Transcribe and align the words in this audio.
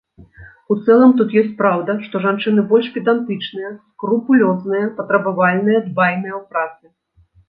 У 0.75 0.75
цэлым 0.85 1.11
тут 1.17 1.33
ёсць 1.41 1.49
праўда, 1.59 1.91
што 2.05 2.21
жанчыны 2.23 2.63
больш 2.71 2.87
педантычныя, 2.95 3.69
скрупулёзныя, 3.91 4.87
патрабавальныя, 5.03 5.83
дбайныя 5.89 6.35
ў 6.39 6.43
працы. 6.55 6.83